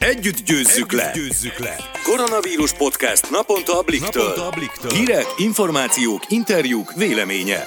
[0.00, 1.10] Együtt győzzük, Együtt le.
[1.14, 1.76] győzzük le!
[2.04, 4.22] Koronavírus podcast naponta a Bliktől.
[4.22, 4.90] Naponta a Bliktől.
[4.90, 7.66] Hírek, információk, interjúk, vélemények.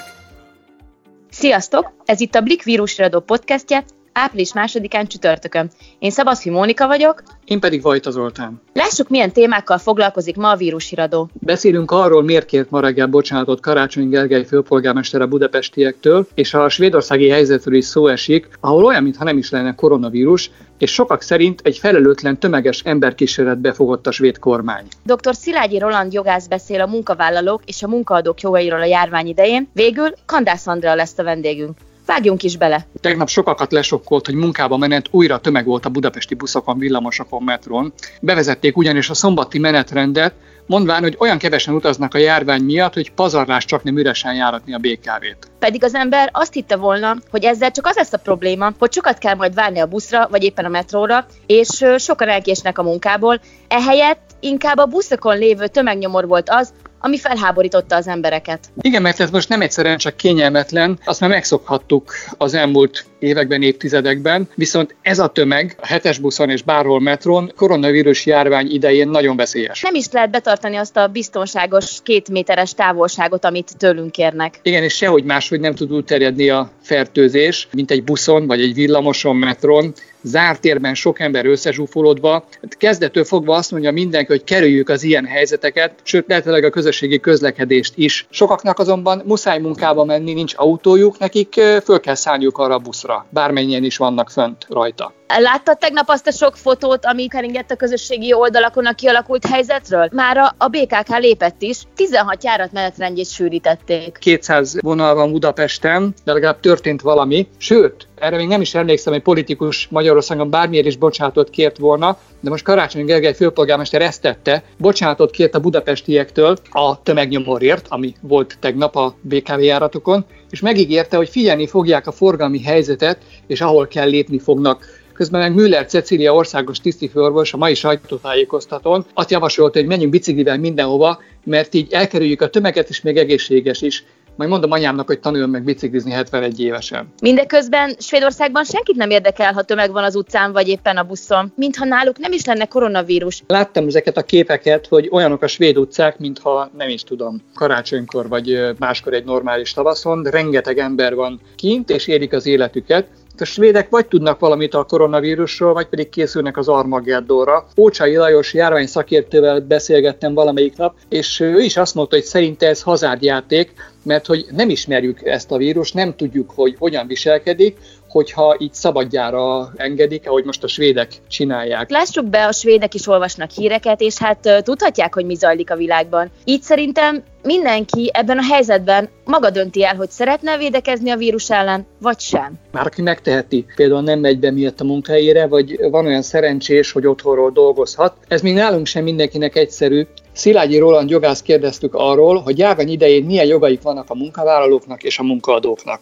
[1.29, 1.93] Sziasztok!
[2.05, 5.69] Ez itt a Blik vírusradó podcastje, április másodikán csütörtökön.
[5.99, 7.23] Én Szabadfi Mónika vagyok.
[7.45, 8.61] Én pedig Vajta Zoltán.
[8.73, 11.29] Lássuk, milyen témákkal foglalkozik ma a vírusiradó.
[11.33, 17.29] Beszélünk arról, miért kért ma reggel bocsánatot Karácsony Gergely főpolgármester a budapestiektől, és a svédországi
[17.29, 21.77] helyzetről is szó esik, ahol olyan, mintha nem is lenne koronavírus, és sokak szerint egy
[21.77, 24.87] felelőtlen tömeges emberkísérletbe fogott a svéd kormány.
[25.03, 25.35] Dr.
[25.35, 30.67] Szilágyi Roland jogász beszél a munkavállalók és a munkaadók jogairól a járvány idején, végül Kandász
[30.67, 31.77] Andrea lesz a vendégünk.
[32.05, 32.85] Vágjunk is bele.
[33.01, 37.93] Tegnap sokakat lesokkolt, hogy munkába menet újra tömeg volt a budapesti buszokon, villamosokon, metron.
[38.21, 40.33] Bevezették ugyanis a szombati menetrendet,
[40.65, 44.77] mondván, hogy olyan kevesen utaznak a járvány miatt, hogy pazarlás csak nem üresen járatni a
[44.77, 45.51] BKV-t.
[45.59, 49.17] Pedig az ember azt hitte volna, hogy ezzel csak az lesz a probléma, hogy sokat
[49.17, 53.39] kell majd várni a buszra, vagy éppen a metróra, és sokan elkésnek a munkából.
[53.67, 56.73] Ehelyett inkább a buszokon lévő tömegnyomor volt az,
[57.05, 58.59] ami felháborította az embereket.
[58.81, 64.49] Igen, mert ez most nem egyszerűen csak kényelmetlen, azt már megszokhattuk az elmúlt években, évtizedekben,
[64.55, 69.81] viszont ez a tömeg a hetes buszon és bárhol metron koronavírus járvány idején nagyon veszélyes.
[69.81, 74.59] Nem is lehet betartani azt a biztonságos két méteres távolságot, amit tőlünk kérnek.
[74.61, 78.73] Igen, és sehogy máshogy nem tud úgy terjedni a fertőzés, mint egy buszon vagy egy
[78.73, 79.93] villamoson, metron,
[80.23, 82.45] zárt térben sok ember összezsúfolódva.
[82.77, 87.93] Kezdetől fogva azt mondja mindenki, hogy kerüljük az ilyen helyzeteket, sőt lehetőleg a közösségi közlekedést
[87.95, 88.27] is.
[88.29, 93.83] Sokaknak azonban muszáj munkába menni, nincs autójuk, nekik föl kell szállniuk arra a buszra, bármennyien
[93.83, 95.13] is vannak fönt rajta.
[95.27, 100.09] Láttad tegnap azt a sok fotót, ami keringett a közösségi oldalakon a kialakult helyzetről?
[100.11, 104.17] Már a, a BKK lépett is, 16 járat menetrendjét sűrítették.
[104.19, 107.47] 200 vonal van Budapesten, de legalább történt valami.
[107.57, 112.49] Sőt, erre még nem is emlékszem, hogy politikus Magyarországon bármiért is bocsánatot kért volna, de
[112.49, 118.95] most Karácsony Gergely főpolgármester ezt tette, bocsánatot kért a budapestiektől a tömegnyomorért, ami volt tegnap
[118.95, 123.17] a BKV járatokon, és megígérte, hogy figyelni fogják a forgalmi helyzetet,
[123.47, 129.31] és ahol kell lépni fognak Közben meg Müller Cecília országos tisztifőorvos a mai sajtótájékoztatón azt
[129.31, 134.03] javasolta, hogy menjünk biciklivel mindenhova, mert így elkerüljük a tömeget, és még egészséges is.
[134.35, 137.07] Majd mondom anyámnak, hogy tanuljon meg biciklizni 71 évesen.
[137.21, 141.85] Mindeközben Svédországban senkit nem érdekel, ha tömeg van az utcán, vagy éppen a buszon, mintha
[141.85, 143.43] náluk nem is lenne koronavírus.
[143.47, 148.75] Láttam ezeket a képeket, hogy olyanok a svéd utcák, mintha nem is tudom, karácsonykor vagy
[148.79, 153.07] máskor egy normális tavaszon, rengeteg ember van kint, és élik az életüket.
[153.43, 157.67] A svédek vagy tudnak valamit a koronavírusról, vagy pedig készülnek az Armageddóra.
[157.77, 162.81] Ócsai Lajos járvány szakértővel beszélgettem valamelyik nap, és ő is azt mondta, hogy szerinte ez
[162.81, 163.73] hazárdjáték,
[164.03, 167.77] mert hogy nem ismerjük ezt a vírus, nem tudjuk, hogy hogyan viselkedik,
[168.13, 171.89] hogyha így szabadjára engedik, ahogy most a svédek csinálják.
[171.89, 176.31] Lássuk be, a svédek is olvasnak híreket, és hát tudhatják, hogy mi zajlik a világban.
[176.43, 181.85] Így szerintem mindenki ebben a helyzetben maga dönti el, hogy szeretne védekezni a vírus ellen,
[182.01, 182.53] vagy sem.
[182.71, 187.07] Már aki megteheti, például nem megy be miatt a munkahelyére, vagy van olyan szerencsés, hogy
[187.07, 188.15] otthonról dolgozhat.
[188.27, 193.45] Ez még nálunk sem mindenkinek egyszerű, Szilágyi Roland jogász kérdeztük arról, hogy járvány idején milyen
[193.45, 195.99] jogaik vannak a munkavállalóknak és a munkaadóknak.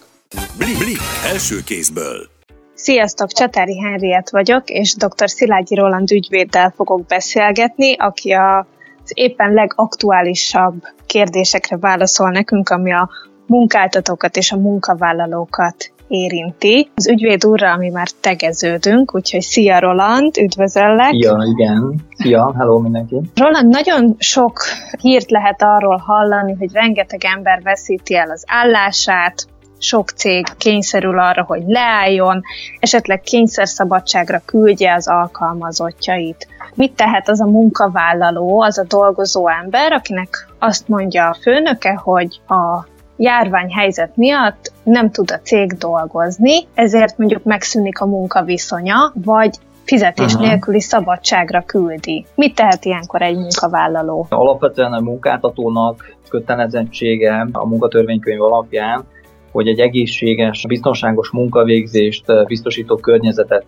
[0.57, 0.99] Blik, blik,
[1.31, 2.27] első kézből.
[2.73, 5.29] Sziasztok, Csatári Henriett vagyok, és dr.
[5.29, 8.57] Szilágyi Roland ügyvéddel fogok beszélgetni, aki a,
[9.03, 13.09] az éppen legaktuálisabb kérdésekre válaszol nekünk, ami a
[13.45, 16.89] munkáltatókat és a munkavállalókat érinti.
[16.95, 21.13] Az ügyvéd úrra, ami már tegeződünk, úgyhogy szia Roland, üdvözöllek!
[21.13, 21.95] Ja, igen.
[22.17, 23.21] Szia, hello mindenki!
[23.35, 24.61] Roland, nagyon sok
[25.01, 29.47] hírt lehet arról hallani, hogy rengeteg ember veszíti el az állását,
[29.81, 32.41] sok cég kényszerül arra, hogy leálljon,
[32.79, 36.47] esetleg kényszerszabadságra küldje az alkalmazottjait.
[36.75, 42.41] Mit tehet az a munkavállaló, az a dolgozó ember, akinek azt mondja a főnöke, hogy
[42.47, 42.85] a
[43.17, 50.45] járványhelyzet miatt nem tud a cég dolgozni, ezért mondjuk megszűnik a munkaviszonya, vagy fizetés Aha.
[50.45, 52.25] nélküli szabadságra küldi.
[52.35, 54.25] Mit tehet ilyenkor egy munkavállaló?
[54.29, 59.05] Alapvetően a munkáltatónak kötelezettsége a munkatörvénykönyv alapján,
[59.51, 63.65] hogy egy egészséges, biztonságos munkavégzést biztosító környezetet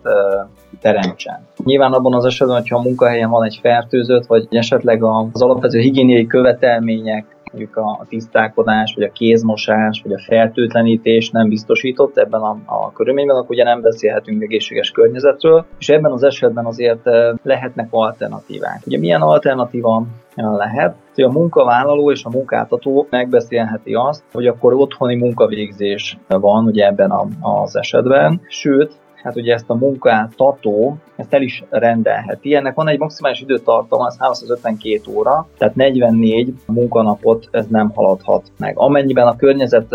[0.80, 1.46] teremtsen.
[1.64, 6.26] Nyilván abban az esetben, hogyha a munkahelyen van egy fertőzött, vagy esetleg az alapvető higiéniai
[6.26, 12.92] követelmények mondjuk a tisztálkodás, vagy a kézmosás, vagy a fertőtlenítés nem biztosított ebben a, a
[12.92, 17.02] körülményben, akkor ugye nem beszélhetünk egészséges környezetről, és ebben az esetben azért
[17.42, 18.80] lehetnek alternatívák.
[18.86, 25.16] Ugye milyen alternatíva lehet, hogy a munkavállaló és a munkáltató megbeszélheti azt, hogy akkor otthoni
[25.16, 28.92] munkavégzés van ugye ebben a, az esetben, sőt,
[29.24, 32.54] hát ugye ezt a munkáltató, ezt el is rendelheti.
[32.54, 38.78] Ennek van egy maximális időtartama, az 352 óra, tehát 44 munkanapot ez nem haladhat meg.
[38.78, 39.86] Amennyiben a környezet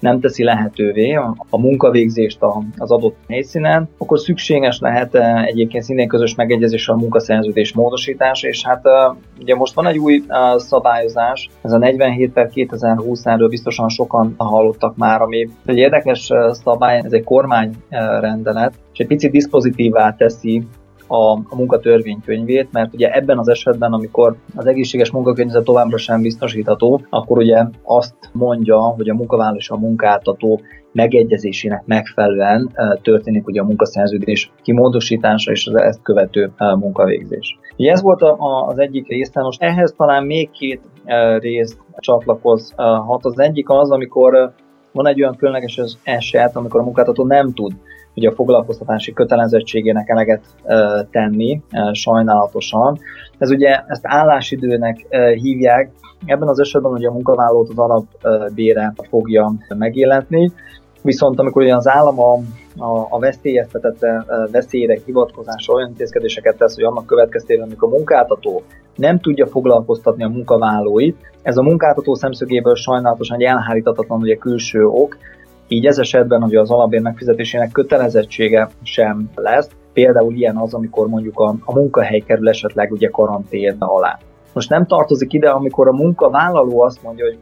[0.00, 1.14] nem teszi lehetővé
[1.50, 2.38] a munkavégzést
[2.78, 8.64] az adott helyszínen, akkor szükséges lehet eh, egyébként szintén közös megegyezés a munkaszerződés módosítása, és
[8.64, 13.48] hát eh, ugye most van egy új eh, szabályozás, ez a 47 per 2020 erről
[13.48, 20.14] biztosan sokan hallottak már, ami egy érdekes szabály, ez egy kormányrendelet, és egy picit diszpozitívá
[20.14, 20.66] teszi
[21.06, 27.00] a, a munkatörvénykönyvét, mert ugye ebben az esetben, amikor az egészséges munkakörnyezet továbbra sem biztosítható,
[27.10, 30.60] akkor ugye azt mondja, hogy a munkavállaló és a munkáltató
[30.92, 32.70] megegyezésének megfelelően
[33.02, 37.58] történik ugye a munkaszerződés kimódosítása és az ezt követő munkavégzés.
[37.76, 38.22] Ugye ez volt
[38.68, 40.80] az egyik része, most ehhez talán még két
[41.38, 43.24] rész csatlakozhat.
[43.24, 44.52] Az egyik az, amikor
[44.92, 47.72] van egy olyan különleges eset, amikor a munkáltató nem tud
[48.16, 50.44] ugye a foglalkoztatási kötelezettségének eleget
[51.10, 52.98] tenni, sajnálatosan.
[53.38, 55.90] Ez ugye ezt állásidőnek hívják,
[56.24, 60.52] ebben az esetben ugye a munkavállalót az alapbére fogja megilletni,
[61.02, 62.34] viszont amikor ugye az állam a,
[62.76, 63.98] a, a veszélyeztetett
[64.50, 68.62] veszélyre hivatkozásra olyan intézkedéseket tesz, hogy annak következtében, amikor a munkáltató
[68.96, 75.16] nem tudja foglalkoztatni a munkavállalóit, ez a munkáltató szemszögéből sajnálatosan egy elhárítatatlan ugye külső ok,
[75.68, 79.68] így ez esetben hogy az alapbér megfizetésének kötelezettsége sem lesz.
[79.92, 84.18] Például ilyen az, amikor mondjuk a, a munkahely kerül esetleg ugye karantén alá.
[84.52, 87.38] Most nem tartozik ide, amikor a munkavállaló azt mondja, hogy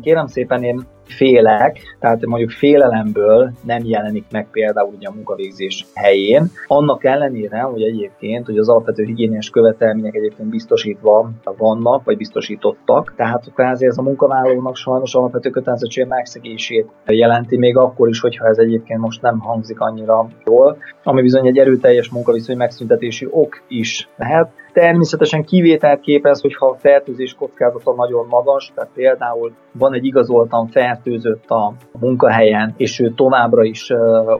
[0.00, 6.50] kérem szépen én félek, tehát mondjuk félelemből nem jelenik meg például ugye a munkavégzés helyén,
[6.66, 13.52] annak ellenére, hogy egyébként hogy az alapvető higiéniás követelmények egyébként biztosítva vannak, vagy biztosítottak, tehát
[13.54, 19.00] kvázi ez a munkavállalónak sajnos alapvető kötelezettség megszegését jelenti, még akkor is, hogyha ez egyébként
[19.00, 24.50] most nem hangzik annyira jól, ami bizony egy erőteljes munkaviszony megszüntetési ok is lehet.
[24.76, 31.50] Természetesen kivételt képez, hogyha a fertőzés kockázata nagyon magas, tehát például van egy igazoltan fertőzött
[31.50, 33.90] a munkahelyen, és ő továbbra is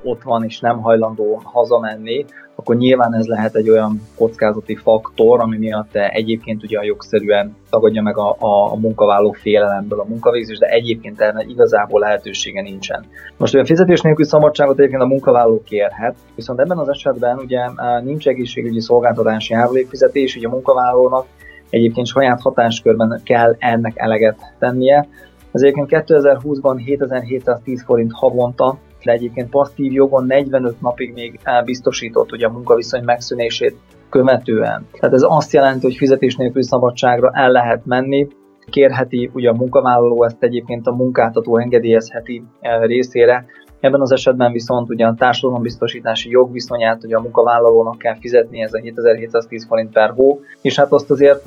[0.03, 2.25] ott van, és nem hajlandó hazamenni,
[2.55, 8.02] akkor nyilván ez lehet egy olyan kockázati faktor, ami miatt egyébként ugye a jogszerűen tagadja
[8.02, 13.05] meg a, a, a munkavállaló félelemből a munkavégzést, de egyébként erre igazából lehetősége nincsen.
[13.37, 17.61] Most a fizetés nélkül szabadságot egyébként a munkavállaló kérhet, viszont ebben az esetben ugye
[18.02, 21.26] nincs egészségügyi szolgáltatási járulékfizetés, ugye a munkavállalónak
[21.70, 25.08] egyébként saját hatáskörben kell ennek eleget tennie,
[25.52, 32.47] ez egyébként 2020-ban 7710 forint havonta, de egyébként passzív jogon 45 napig még biztosított ugye
[32.47, 33.76] a munkaviszony megszűnését
[34.11, 34.87] követően.
[34.93, 38.29] Tehát ez azt jelenti, hogy fizetés nélküli szabadságra el lehet menni,
[38.70, 42.43] kérheti ugye a munkavállaló ezt egyébként a munkáltató engedélyezheti
[42.81, 43.47] részére,
[43.81, 48.79] Ebben az esetben viszont ugye a társadalombiztosítási jogviszonyát ugye a munkavállalónak kell fizetni, ez a
[48.79, 51.43] 7710 forint per hó, és hát azt azért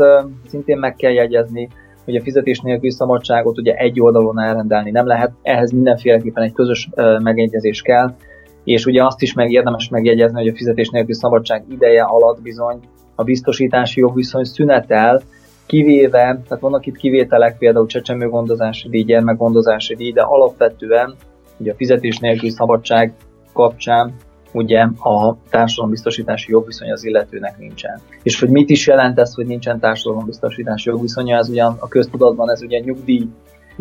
[0.47, 1.69] szintén meg kell jegyezni,
[2.09, 6.89] hogy a fizetés nélküli szabadságot ugye egy oldalon elrendelni nem lehet, ehhez mindenféleképpen egy közös
[7.23, 8.15] megegyezés kell,
[8.63, 12.79] és ugye azt is meg érdemes megjegyezni, hogy a fizetés nélküli szabadság ideje alatt bizony
[13.15, 15.21] a biztosítási jogviszony szünetel,
[15.65, 21.15] kivéve, tehát vannak itt kivételek, például csecsemőgondozási díj, gyermekgondozási díj, de alapvetően
[21.57, 23.13] ugye a fizetés nélküli szabadság
[23.53, 24.13] kapcsán
[24.51, 27.99] ugye a társadalombiztosítási jogviszony az illetőnek nincsen.
[28.23, 32.61] És hogy mit is jelent ez, hogy nincsen társadalombiztosítási jogviszonya, ez ugyan a köztudatban ez
[32.61, 33.27] ugye nyugdíj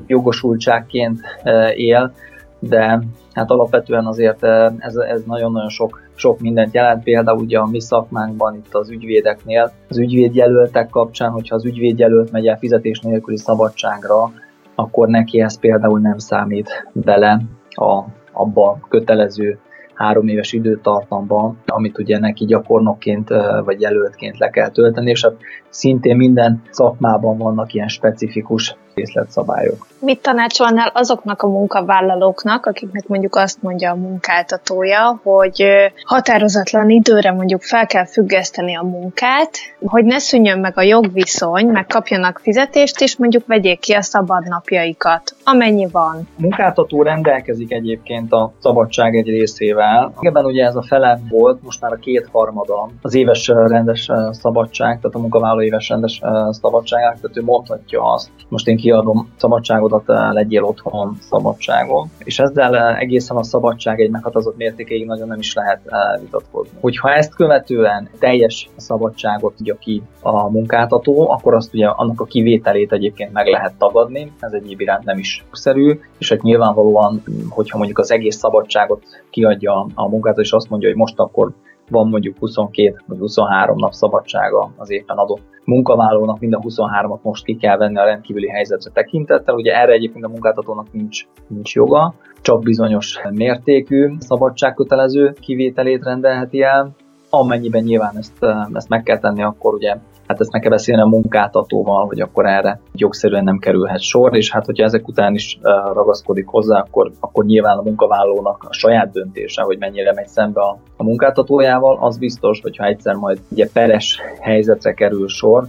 [0.07, 2.13] jogosultságként e, él,
[2.59, 7.67] de hát alapvetően azért e, ez, ez nagyon-nagyon sok, sok mindent jelent, például ugye a
[7.67, 13.37] mi szakmánkban itt az ügyvédeknél, az ügyvédjelöltek kapcsán, hogyha az ügyvédjelölt megy el fizetés nélküli
[13.37, 14.33] szabadságra,
[14.75, 19.59] akkor neki ez például nem számít bele a, abba kötelező
[19.99, 23.29] három éves időtartamban, amit ugye neki gyakornokként
[23.65, 25.37] vagy jelöltként le kell tölteni, és hát
[25.71, 29.87] szintén minden szakmában vannak ilyen specifikus részletszabályok.
[30.01, 35.65] Mit tanácsolnál azoknak a munkavállalóknak, akiknek mondjuk azt mondja a munkáltatója, hogy
[36.05, 39.51] határozatlan időre mondjuk fel kell függeszteni a munkát,
[39.87, 45.37] hogy ne szűnjön meg a jogviszony, meg kapjanak fizetést, és mondjuk vegyék ki a szabadnapjaikat,
[45.45, 46.17] amennyi van.
[46.37, 50.13] A munkáltató rendelkezik egyébként a szabadság egy részével.
[50.21, 55.17] Ebben ugye ez a fele volt, most már a kétharmada az éves rendes szabadság, tehát
[55.17, 61.17] a munkavállaló éves rendes szabadságát, tehát ő mondhatja azt, most én kiadom szabadságodat, legyél otthon
[61.21, 62.11] szabadságon.
[62.19, 66.79] És ezzel egészen a szabadság egy meghatározott mértékéig nagyon nem is lehet eh, vitatkozni.
[66.81, 72.93] Hogyha ezt követően teljes szabadságot adja ki a munkáltató, akkor azt ugye annak a kivételét
[72.93, 77.99] egyébként meg lehet tagadni, ez egyéb iránt nem is szerű, és hát nyilvánvalóan, hogyha mondjuk
[77.99, 81.53] az egész szabadságot kiadja a, munkát, és azt mondja, hogy most akkor
[81.91, 87.45] van mondjuk 22 vagy 23 nap szabadsága az éppen adott munkavállalónak, mind a 23-at most
[87.45, 89.55] ki kell venni a rendkívüli helyzetre tekintettel.
[89.55, 96.95] Ugye erre egyébként a munkáltatónak nincs, nincs joga, csak bizonyos mértékű szabadságkötelező kivételét rendelheti el,
[97.31, 99.97] amennyiben nyilván ezt, ezt meg kell tenni, akkor ugye
[100.29, 104.51] hát ezt meg kell beszélni a munkáltatóval, hogy akkor erre jogszerűen nem kerülhet sor, és
[104.51, 105.59] hát hogyha ezek után is
[105.93, 110.79] ragaszkodik hozzá, akkor, akkor nyilván a munkavállalónak a saját döntése, hogy mennyire megy szembe a,
[110.97, 115.67] a munkáltatójával, az biztos, hogyha egyszer majd ugye peres helyzetre kerül sor,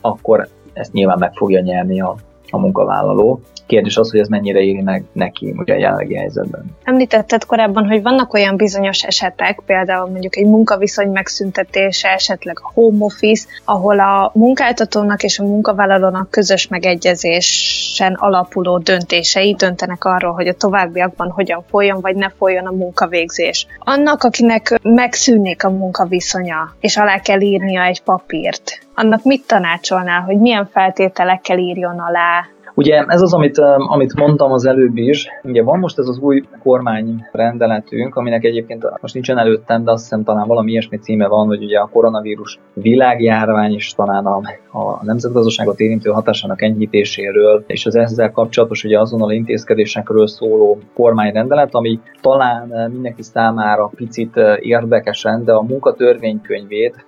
[0.00, 2.14] akkor ezt nyilván meg fogja nyerni a,
[2.50, 3.40] a munkavállaló.
[3.70, 6.64] Kérdés az, hogy ez mennyire éri meg neki ugye a jelenlegi helyzetben.
[6.84, 13.04] Említetted korábban, hogy vannak olyan bizonyos esetek, például mondjuk egy munkaviszony megszüntetése, esetleg a home
[13.04, 20.54] office, ahol a munkáltatónak és a munkavállalónak közös megegyezésen alapuló döntései döntenek arról, hogy a
[20.54, 23.66] továbbiakban hogyan folyjon, vagy ne folyjon a munkavégzés.
[23.78, 30.38] Annak, akinek megszűnik a munkaviszonya, és alá kell írnia egy papírt, annak mit tanácsolnál, hogy
[30.38, 35.78] milyen feltételekkel írjon alá, Ugye ez az, amit, amit mondtam az előbb is, ugye van
[35.78, 40.70] most ez az új kormányrendeletünk, aminek egyébként most nincsen előttem, de azt hiszem talán valami
[40.70, 46.62] ilyesmi címe van, hogy ugye a koronavírus világjárvány és talán a, a nemzetgazdaságot érintő hatásának
[46.62, 54.36] enyhítéséről, és az ezzel kapcsolatos ugye azonnal intézkedésekről szóló kormányrendelet, ami talán mindenki számára picit
[54.60, 57.06] érdekesen, de a munkatörvénykönyvét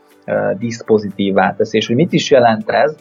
[0.59, 1.77] diszpozitívá teszi.
[1.77, 2.95] És hogy mit is jelent ez?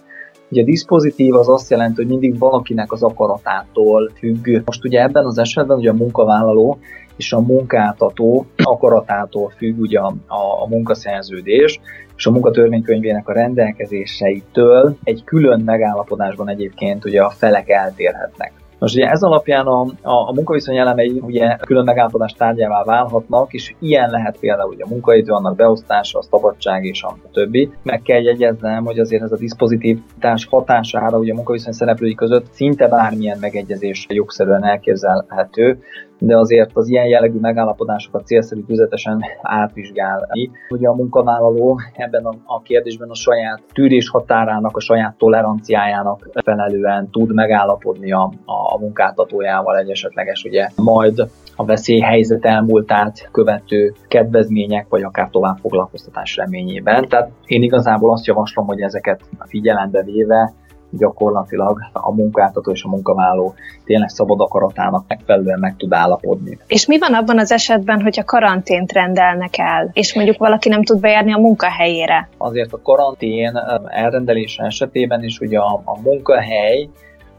[0.52, 4.62] Ugye a diszpozitív az azt jelenti, hogy mindig valakinek az akaratától függ.
[4.66, 6.78] Most ugye ebben az esetben ugye a munkavállaló
[7.16, 11.80] és a munkáltató akaratától függ ugye a, a, a munkaszerződés,
[12.16, 18.61] és a munkatörvénykönyvének a rendelkezéseitől egy külön megállapodásban egyébként ugye a felek eltérhetnek.
[18.82, 23.76] Most ugye ez alapján a, a, a munkaviszony elemei ugye külön megállapodás tárgyává válhatnak, és
[23.80, 27.72] ilyen lehet például ugye a munkaidő, annak beosztása, a szabadság és a többi.
[27.84, 32.88] Meg kell jegyeznem, hogy azért ez a diszpozitivitás hatására ugye a munkaviszony szereplői között szinte
[32.88, 35.80] bármilyen megegyezés jogszerűen elképzelhető,
[36.22, 40.52] de azért az ilyen jellegű megállapodásokat célszerű tüzetesen átvizsgálni.
[40.70, 47.10] Ugye a munkavállaló ebben a, a kérdésben a saját tűrés határának, a saját toleranciájának felelően
[47.12, 48.12] tud megállapodni
[48.72, 55.58] a, a munkáltatójával egy esetleges ugye majd a veszélyhelyzet elmúltát követő kedvezmények, vagy akár tovább
[55.58, 57.08] foglalkoztatás reményében.
[57.08, 60.54] Tehát én igazából azt javaslom, hogy ezeket figyelembe véve
[60.92, 63.54] gyakorlatilag a munkáltató és a munkavállaló
[63.86, 66.58] tényleg szabad akaratának megfelelően meg tud állapodni.
[66.68, 70.84] És mi van abban az esetben, hogy a karantént rendelnek el, és mondjuk valaki nem
[70.84, 72.30] tud bejárni a munkahelyére?
[72.38, 73.52] Azért a karantén
[73.86, 76.90] elrendelése esetében is ugye a, a munkahely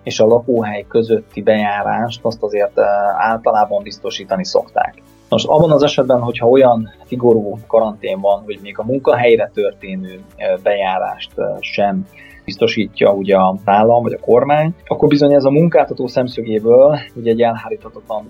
[0.02, 2.78] és a lakóhely közötti bejárást azt azért
[3.16, 5.02] általában biztosítani szokták.
[5.28, 10.20] Most abban az esetben, hogyha olyan szigorú karantén van, hogy még a munkahelyre történő
[10.62, 12.06] bejárást sem
[12.44, 17.42] biztosítja ugye a állam vagy a kormány, akkor bizony ez a munkáltató szemszögéből ugye egy
[17.42, 18.26] elháríthatatlan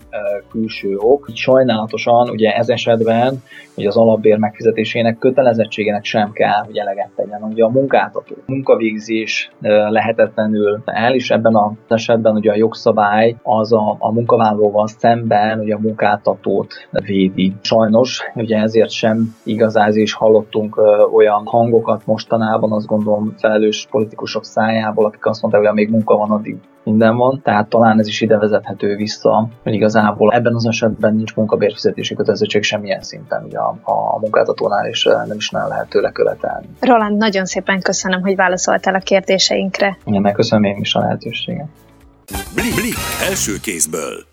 [0.51, 1.27] külső ok.
[1.31, 3.43] Így sajnálatosan ugye ez esetben
[3.75, 7.43] hogy az alapbér megfizetésének kötelezettségének sem kell, hogy eleget tegyen.
[7.43, 9.51] Ugye a munkáltató munkavégzés
[9.89, 15.75] lehetetlenül el, és ebben az esetben ugye a jogszabály az a, a munkavállalóval szemben ugye
[15.75, 17.55] a munkáltatót védi.
[17.61, 20.81] Sajnos ugye ezért sem igazán is hallottunk
[21.13, 26.31] olyan hangokat mostanában, azt gondolom felelős politikusok szájából, akik azt mondták, hogy még munka van,
[26.31, 31.15] addig minden van, tehát talán ez is ide vezethető vissza, hogy igazából ebben az esetben
[31.15, 36.11] nincs munkabérfizetési kötelezettség semmilyen szinten ugye a, a munkáltatónál, és nem is nem lehet tőle
[36.11, 36.67] követelni.
[36.81, 39.99] Roland, nagyon szépen köszönöm, hogy válaszoltál a kérdéseinkre.
[40.05, 41.67] Igen, megköszönöm én is a lehetőséget.
[42.55, 42.97] Blik, blik,
[43.31, 44.31] első kézből.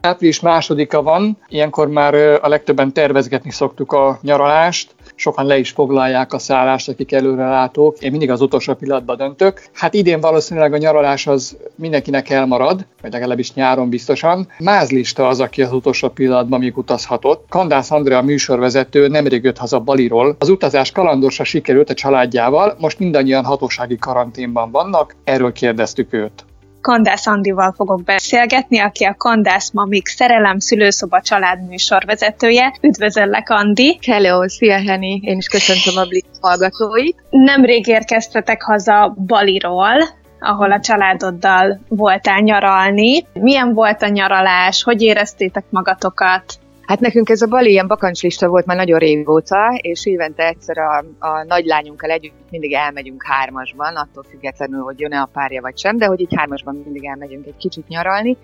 [0.00, 6.32] Április másodika van, ilyenkor már a legtöbben tervezgetni szoktuk a nyaralást, sokan le is foglalják
[6.32, 7.96] a szállást, akik előre látók.
[8.00, 9.62] Én mindig az utolsó pillanatban döntök.
[9.72, 14.48] Hát idén valószínűleg a nyaralás az mindenkinek elmarad, vagy legalábbis nyáron biztosan.
[14.58, 17.44] Mázlista az, aki az utolsó pillanatban még utazhatott.
[17.48, 20.36] Kandász Andrea műsorvezető nemrég jött haza Baliról.
[20.38, 26.47] Az utazás kalandorsa sikerült a családjával, most mindannyian hatósági karanténban vannak, erről kérdeztük őt.
[26.88, 32.74] Kandász Andival fogok beszélgetni, aki a Kandász Mamik Szerelem Szülőszoba család műsorvezetője.
[32.80, 33.98] Üdvözöllek, Andi!
[34.06, 35.18] Hello, szia Henny!
[35.20, 37.16] Én is köszöntöm a Blitz hallgatóit.
[37.30, 40.08] Nemrég érkeztetek haza Baliról,
[40.40, 43.26] ahol a családoddal voltál nyaralni.
[43.32, 44.82] Milyen volt a nyaralás?
[44.82, 46.58] Hogy éreztétek magatokat?
[46.88, 51.04] Hát nekünk ez a Bali ilyen bakancslista volt már nagyon régóta, és évente egyszer a,
[51.18, 56.06] a nagylányunkkal együtt mindig elmegyünk hármasban, attól függetlenül, hogy jön-e a párja vagy sem, de
[56.06, 58.36] hogy így hármasban mindig elmegyünk egy kicsit nyaralni,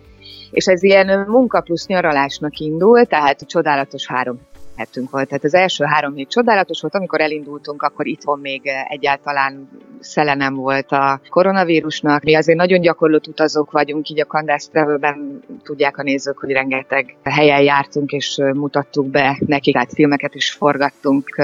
[0.51, 4.41] és ez ilyen munka plusz nyaralásnak indul, tehát csodálatos három
[4.77, 5.29] hetünk volt.
[5.29, 9.69] Tehát az első három hét csodálatos volt, amikor elindultunk, akkor itthon még egyáltalán
[10.01, 12.23] szele nem volt a koronavírusnak.
[12.23, 17.17] Mi azért nagyon gyakorlott utazók vagyunk, így a Candace Travel-ben tudják a nézők, hogy rengeteg
[17.23, 21.43] helyen jártunk, és mutattuk be nekik, hát filmeket is forgattunk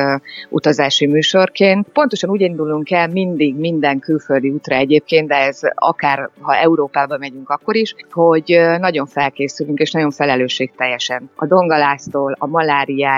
[0.48, 1.88] utazási műsorként.
[1.88, 7.48] Pontosan úgy indulunk el mindig minden külföldi útra egyébként, de ez akár ha Európába megyünk
[7.48, 11.30] akkor is, hogy nagyon felkészülünk, és nagyon felelősségteljesen.
[11.34, 12.46] A dongalásztól, a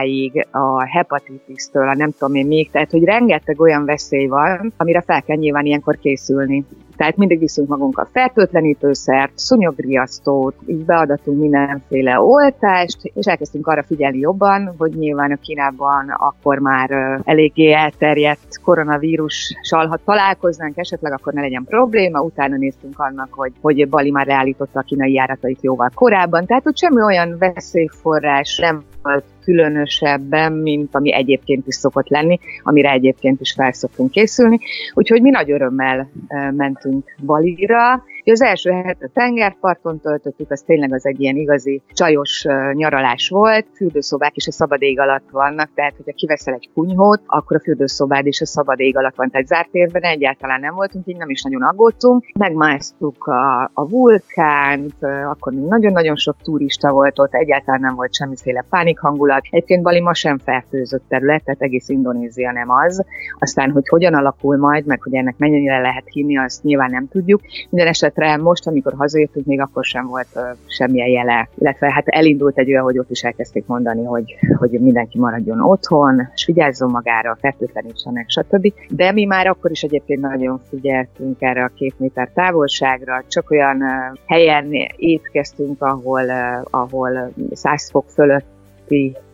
[0.03, 5.01] maláriáig, a hepatitisztől, a nem tudom én még, tehát hogy rengeteg olyan veszély van, amire
[5.01, 6.65] fel kell nyilván ilyenkor készülni.
[6.97, 14.75] Tehát mindig viszünk magunkkal fertőtlenítőszert, szúnyogriasztót, így beadatunk mindenféle oltást, és elkezdtünk arra figyelni jobban,
[14.79, 21.65] hogy nyilván a Kínában akkor már eléggé elterjedt koronavírussal, ha találkoznánk esetleg, akkor ne legyen
[21.65, 22.21] probléma.
[22.21, 26.47] Utána néztünk annak, hogy, hogy Bali már leállította a kínai járatait jóval korábban.
[26.47, 32.91] Tehát, hogy semmi olyan veszélyforrás nem volt különösebben, mint ami egyébként is szokott lenni, amire
[32.91, 34.59] egyébként is felszoktunk készülni.
[34.95, 36.11] Úgyhogy mi nagy örömmel
[36.51, 36.82] mentünk
[37.19, 43.29] Balira, az első hetet a tengerparton töltöttük, az tényleg az egy ilyen igazi csajos nyaralás
[43.29, 47.61] volt, fürdőszobák is a szabad ég alatt vannak, tehát hogyha kiveszel egy kunyhót, akkor a
[47.61, 51.31] fürdőszobád is a szabad ég alatt van, tehát zárt térben egyáltalán nem voltunk, így nem
[51.31, 52.25] is nagyon aggódtunk.
[52.39, 58.65] Megmásztuk a, a vulkánt, akkor még nagyon-nagyon sok turista volt ott, egyáltalán nem volt semmiféle
[58.71, 59.47] pánik hangulat.
[59.51, 63.05] Egyébként Bali ma sem fertőzött terület, tehát egész Indonézia nem az.
[63.39, 67.41] Aztán, hogy hogyan alakul majd, meg hogy ennek mennyire lehet hinni, azt nyilván nem tudjuk.
[67.71, 72.09] Minden eset esetre most, amikor hazajöttünk, még akkor sem volt uh, semmilyen jele, illetve hát
[72.09, 76.91] elindult egy olyan, hogy ott is elkezdték mondani, hogy, hogy mindenki maradjon otthon, és vigyázzon
[76.91, 78.73] magára, fertőtlenítsenek, stb.
[78.89, 83.77] De mi már akkor is egyébként nagyon figyeltünk erre a két méter távolságra, csak olyan
[83.77, 88.51] uh, helyen étkeztünk, ahol, uh, ahol 100 fok fölött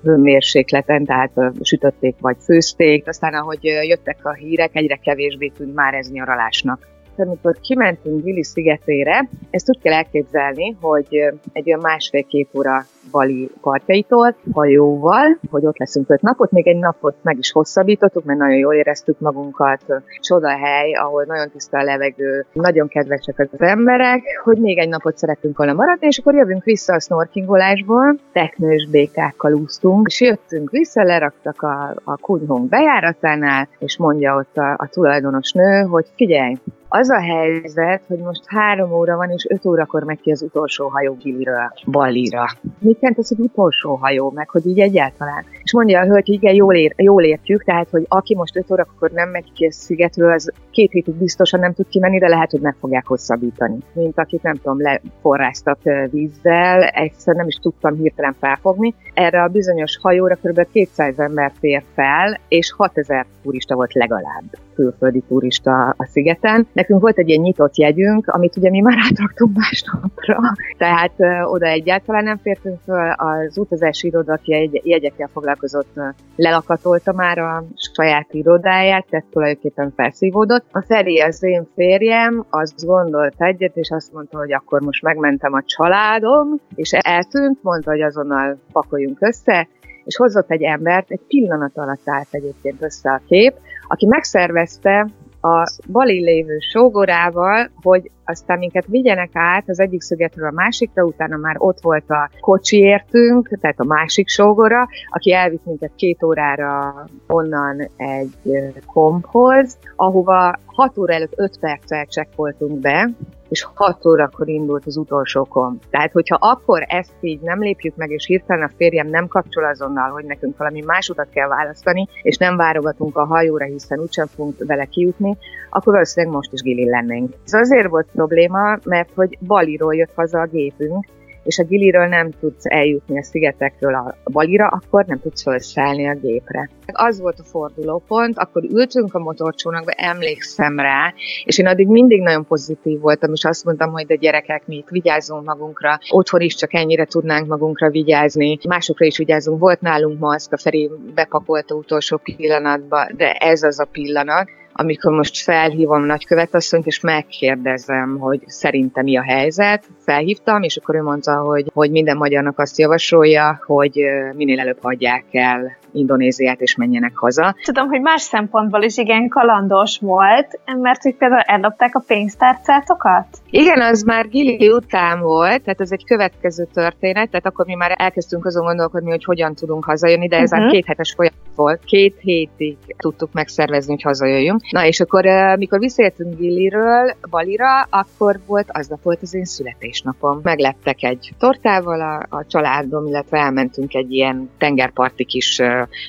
[0.03, 1.31] hőmérsékleten, tehát
[1.63, 6.87] sütötték vagy főzték, aztán ahogy jöttek a hírek, egyre kevésbé tűnt már ez nyaralásnak
[7.19, 11.09] amikor kimentünk Gili szigetére, ezt úgy kell elképzelni, hogy
[11.53, 17.15] egy olyan másfél-két óra Bali partjaitól, hajóval, hogy ott leszünk öt napot, még egy napot
[17.23, 19.83] meg is hosszabbítottuk, mert nagyon jól éreztük magunkat,
[20.21, 25.17] csoda hely, ahol nagyon tiszta a levegő, nagyon kedvesek az emberek, hogy még egy napot
[25.17, 31.03] szeretünk volna maradni, és akkor jövünk vissza a snorkingolásból, teknős békákkal úsztunk, és jöttünk vissza,
[31.03, 36.57] leraktak a, a kunyhónk bejáratánál, és mondja ott a, a tulajdonos nő, hogy figyelj,
[36.89, 40.89] az a helyzet, hogy most három óra van, és öt órakor megy ki az utolsó
[40.89, 42.47] hajó Giliről Balira.
[42.79, 45.45] Mit jelent az, hogy utolsó hajó, meg hogy így egyáltalán?
[45.63, 49.11] És mondja a hölgy, igen, jól, ér, jól értjük, tehát, hogy aki most öt órakor
[49.11, 52.61] nem megy ki a szigetről, az két hétig biztosan nem tud kimenni, de lehet, hogy
[52.61, 53.79] meg fogják hosszabbítani.
[53.93, 55.79] Mint akit nem tudom, leforráztak
[56.11, 58.95] vízzel, egyszer nem is tudtam hirtelen felfogni.
[59.15, 60.67] Erre a bizonyos hajóra kb.
[60.73, 64.45] 200 ember fér fel, és 6000 turista volt legalább
[64.79, 66.67] külföldi turista a szigeten.
[66.73, 70.41] Nekünk volt egy ilyen nyitott jegyünk, amit ugye mi már átraktunk másnapra,
[70.77, 71.13] tehát
[71.45, 73.11] oda egyáltalán nem fértünk föl.
[73.11, 76.01] Az utazási iroda, aki egy, jegyekkel foglalkozott,
[76.37, 77.65] lelakatolta már a
[77.95, 80.65] saját irodáját, tehát tulajdonképpen felszívódott.
[80.73, 85.53] A Feri, az én férjem, azt gondolt egyet, és azt mondta, hogy akkor most megmentem
[85.53, 89.69] a családom, és eltűnt, mondta, hogy azonnal pakoljunk össze,
[90.09, 93.55] és hozott egy embert, egy pillanat alatt állt egyébként össze a kép,
[93.89, 95.09] aki megszervezte
[95.41, 101.37] a Bali lévő sógorával, hogy aztán minket vigyenek át az egyik szögetről a másikra, utána
[101.37, 107.05] már ott volt a kocsi értünk, tehát a másik sógora, aki elvitt minket két órára
[107.27, 113.11] onnan egy komphoz, ahova 6 óra előtt 5 perccel csekkoltunk be,
[113.49, 115.79] és 6 órakor indult az utolsó kom.
[115.91, 120.11] Tehát, hogyha akkor ezt így nem lépjük meg, és hirtelen a férjem nem kapcsol azonnal,
[120.11, 124.55] hogy nekünk valami más utat kell választani, és nem várogatunk a hajóra, hiszen úgysem fogunk
[124.67, 125.37] vele kijutni,
[125.71, 127.35] akkor valószínűleg most is gili lennénk.
[127.45, 131.07] Ez azért volt probléma, mert hogy Baliról jött haza a gépünk,
[131.49, 136.15] és a Giliről nem tudsz eljutni a szigetekről a Balira, akkor nem tudsz felszállni a
[136.15, 136.71] gépre.
[136.87, 142.47] Az volt a fordulópont, akkor ültünk a motorcsónakba, emlékszem rá, és én addig mindig nagyon
[142.47, 146.75] pozitív voltam, és azt mondtam, hogy de gyerekek, mi itt vigyázzunk magunkra, otthon is csak
[146.75, 149.61] ennyire tudnánk magunkra vigyázni, másokra is vigyázzunk.
[149.61, 154.49] Volt nálunk maszk, a Feri bepakolta utolsó pillanatban, de ez az a pillanat,
[154.81, 161.03] amikor most felhívom nagykövetasszonyt, és megkérdezem, hogy szerintem mi a helyzet, felhívtam, és akkor ő
[161.03, 164.01] mondta, hogy, hogy minden magyarnak azt javasolja, hogy
[164.37, 167.55] minél előbb hagyják el Indonéziát, és menjenek haza.
[167.65, 173.27] Tudom, hogy más szempontból is igen kalandos volt, mert hogy például ellopták a pénztárcátokat?
[173.51, 177.95] Igen, az már Gili után volt, tehát ez egy következő történet, tehát akkor mi már
[177.97, 180.71] elkezdtünk azon gondolkodni, hogy hogyan tudunk hazajönni, de ez uh-huh.
[180.71, 184.61] két hetes folyamat volt, két hétig tudtuk megszervezni, hogy hazajöjjünk.
[184.71, 185.25] Na és akkor,
[185.57, 190.41] mikor visszajöttünk Giliről, Balira, akkor volt, aznap volt az én születésnapom.
[190.43, 195.63] Meglettek egy tortával a, a családom, illetve elmentünk egy ilyen tengerparti kis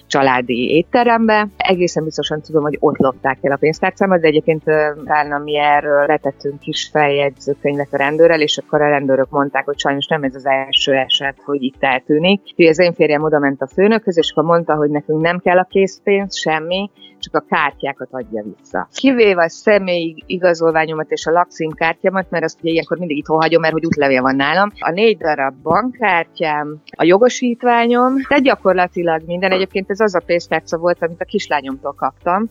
[0.07, 1.47] családi étterembe.
[1.57, 4.63] Egészen biztosan tudom, hogy ott lopták el a pénztárcámat, de egyébként
[5.05, 10.07] talán mi erről letettünk kis feljegyzőkönyvet a rendőrrel, és akkor a rendőrök mondták, hogy sajnos
[10.07, 12.41] nem ez az első eset, hogy itt eltűnik.
[12.43, 15.57] Úgyhogy az én férjem oda ment a főnökhöz, és akkor mondta, hogy nekünk nem kell
[15.57, 18.87] a készpénz, semmi, csak a kártyákat adja vissza.
[18.93, 23.73] Kivéve a személyi igazolványomat és a lakcímkártyámat, mert azt ugye ilyenkor mindig itt hagyom, mert
[23.73, 24.71] hogy útlevél van nálam.
[24.79, 29.51] A négy darab bankkártyám, a jogosítványom, de gyakorlatilag minden.
[29.51, 32.49] Egyébként ez az a pénztárca volt, amit a kislányomtól kaptam,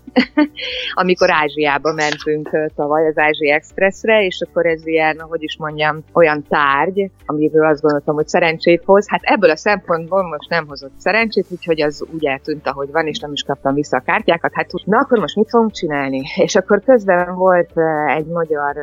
[1.03, 6.45] amikor Ázsiába mentünk tavaly az Ázsia Expressre, és akkor ez ilyen, hogy is mondjam, olyan
[6.49, 9.09] tárgy, amiről azt gondoltam, hogy szerencsét hoz.
[9.09, 13.19] Hát ebből a szempontból most nem hozott szerencsét, úgyhogy az úgy eltűnt, ahogy van, és
[13.19, 14.53] nem is kaptam vissza a kártyákat.
[14.59, 16.23] Hát na akkor most mit fogunk csinálni?
[16.47, 17.71] És akkor közben volt
[18.17, 18.77] egy magyar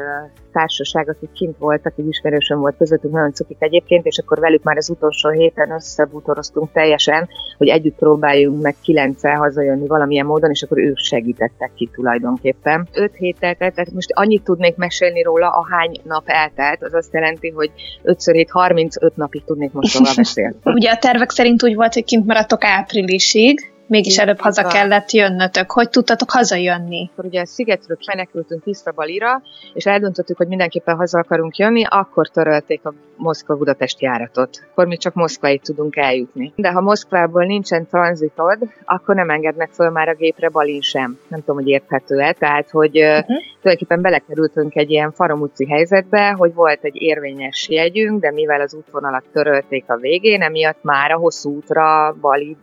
[0.52, 4.78] társaság, akik kint voltak, egy ismerősöm volt közöttük, nagyon cukik egyébként, és akkor velük már
[4.78, 10.78] az utolsó héten összebútoroztunk teljesen, hogy együtt próbáljunk meg kilencel hazajönni valamilyen módon, és akkor
[10.78, 12.88] ők segítettek ki tulajdonképpen.
[12.94, 17.50] Öt hét eltelt, tehát most annyit tudnék mesélni róla, ahány nap eltelt, az azt jelenti,
[17.50, 20.56] hogy 5 hét 35 napig tudnék most róla beszélni.
[20.64, 24.71] Ugye a tervek szerint úgy volt, hogy kint maradtok áprilisig, Mégis előbb haza van.
[24.71, 25.71] kellett jönnötök.
[25.71, 27.10] Hogy tudtatok hazajönni?
[27.12, 29.41] Akkor ugye szigetről menekültünk vissza Balira,
[29.74, 34.65] és eldöntöttük, hogy mindenképpen haza akarunk jönni, akkor törölték a Moszkva-Budapest járatot.
[34.71, 36.54] Akkor mi csak Moszkváig tudunk eljutni.
[36.56, 41.19] De ha Moszkvából nincsen tranzitod, akkor nem engednek föl már a gépre Balin sem.
[41.28, 42.32] Nem tudom, hogy érthető-e.
[42.32, 43.38] Tehát, hogy uh-huh.
[43.62, 49.24] tulajdonképpen belekerültünk egy ilyen faramúci helyzetbe, hogy volt egy érvényes jegyünk, de mivel az útvonalat
[49.34, 52.58] törölték a végén, emiatt már a hosszú útra Bali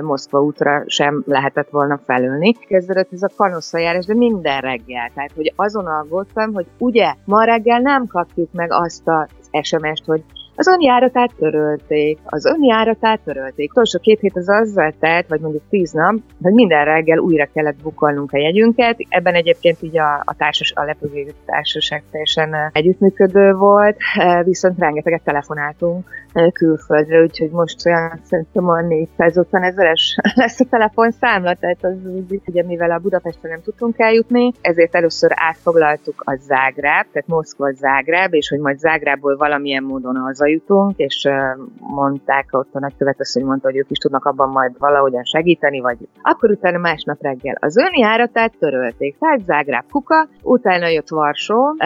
[0.00, 2.52] Moszkva útra sem lehetett volna felülni.
[2.52, 5.10] Kezdődött ez a kanosszajárás, de minden reggel.
[5.14, 9.28] Tehát, hogy azon aggódtam, hogy ugye ma reggel nem kapjuk meg azt az
[9.62, 10.22] SMS-t, hogy
[10.58, 13.70] az önjáratát törölték, az önjáratát törölték.
[13.70, 17.82] Utolsó két hét az azzal telt, vagy mondjuk tíz nap, hogy minden reggel újra kellett
[17.82, 18.96] bukolnunk a jegyünket.
[19.08, 23.96] Ebben egyébként így a, a, társas, a lepőgép társaság teljesen együttműködő volt,
[24.44, 26.08] viszont rengeteget telefonáltunk
[26.52, 32.62] külföldre, úgyhogy most olyan szerintem a 450 ezeres lesz a telefonszámla, tehát az úgy, ugye
[32.62, 38.48] mivel a Budapestre nem tudtunk eljutni, ezért először átfoglaltuk a Zágráb, tehát Moszkva Zágráb, és
[38.48, 40.16] hogy majd Zágrábból valamilyen módon
[40.48, 41.28] hazajutunk, és
[41.78, 45.80] mondták ott a nagykövet azt, hogy mondta, hogy ők is tudnak abban majd valahogyan segíteni,
[45.80, 51.76] vagy akkor utána másnap reggel az önjáratát törölték, tehát Zágráb kuka, utána jött Varsó,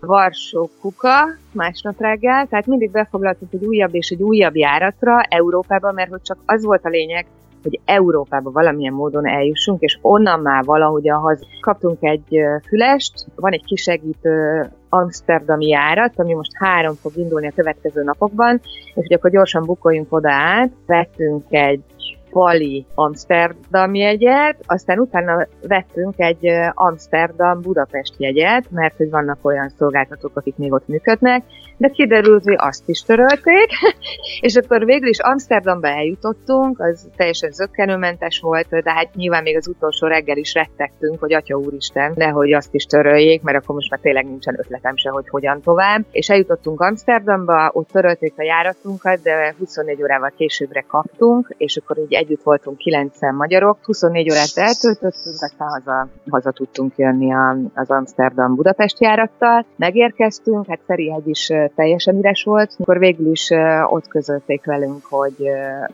[0.00, 1.14] Varsó kuka
[1.52, 6.38] másnap reggel, tehát mindig befoglaltunk egy újabb és egy újabb járatra Európába, mert hogy csak
[6.46, 7.26] az volt a lényeg,
[7.62, 13.64] hogy Európába valamilyen módon eljussunk, és onnan már valahogy ahhoz kaptunk egy fülest, van egy
[13.64, 19.64] kisegítő Amsterdami járat, ami most három fog indulni a következő napokban, és hogy akkor gyorsan
[19.64, 21.82] bukoljunk oda át, vettünk egy
[22.32, 30.36] Bali Amsterdam jegyet, aztán utána vettünk egy Amsterdam Budapest jegyet, mert hogy vannak olyan szolgáltatók,
[30.36, 31.42] akik még ott működnek,
[31.76, 33.68] de kiderült, hogy azt is törölték,
[34.40, 39.68] és akkor végül is Amsterdamba eljutottunk, az teljesen zöggenőmentes volt, de hát nyilván még az
[39.68, 44.00] utolsó reggel is rettegtünk, hogy Atya Úristen, nehogy azt is töröljék, mert akkor most már
[44.00, 46.04] tényleg nincsen ötletem se, hogy hogyan tovább.
[46.10, 52.12] És eljutottunk Amsterdamba, ott törölték a járatunkat, de 24 órával későbbre kaptunk, és akkor így
[52.22, 57.32] együtt voltunk kilencen magyarok, 24 órát eltöltöttünk, aztán haza, haza tudtunk jönni
[57.74, 59.64] az Amsterdam-Budapest járattal.
[59.76, 63.50] Megérkeztünk, hát Ferihegy is teljesen üres volt, akkor végül is
[63.86, 65.34] ott közölték velünk, hogy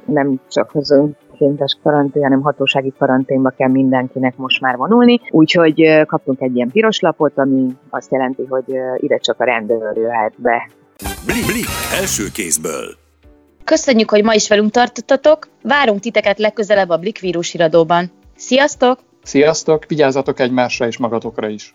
[0.05, 5.21] nem csak az önkéntes karantén, hanem hatósági karanténba kell mindenkinek most már vonulni.
[5.31, 8.65] Úgyhogy kaptunk egy ilyen piros lapot, ami azt jelenti, hogy
[8.97, 10.71] ide csak a rendőr jöhet be.
[11.27, 11.67] Blik, blik,
[12.01, 13.07] első kézből.
[13.69, 15.49] Köszönjük, hogy ma is velünk tartottatok.
[15.63, 18.11] Várunk titeket legközelebb a Blik vírus iradóban.
[18.37, 18.99] Sziasztok!
[19.23, 21.75] Sziasztok, vigyázzatok egymásra és magatokra is!